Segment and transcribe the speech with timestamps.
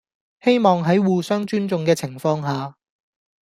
[0.41, 2.73] 希望喺互相尊重嘅情況下